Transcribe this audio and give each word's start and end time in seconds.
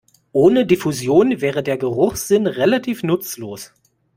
Ohne 0.31 0.65
Diffusion 0.65 1.41
wäre 1.41 1.61
der 1.61 1.77
Geruchssinn 1.77 2.47
relativ 2.47 3.03
nutzlos. 3.03 3.71